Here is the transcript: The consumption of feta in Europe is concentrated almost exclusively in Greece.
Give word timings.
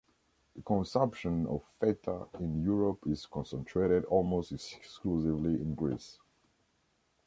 The 0.55 0.63
consumption 0.63 1.45
of 1.45 1.61
feta 1.79 2.25
in 2.39 2.63
Europe 2.63 3.03
is 3.05 3.27
concentrated 3.27 4.03
almost 4.05 4.51
exclusively 4.51 5.53
in 5.53 5.75
Greece. 5.75 6.17